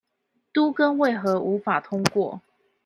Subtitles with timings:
[0.51, 2.41] 都更為何無法通過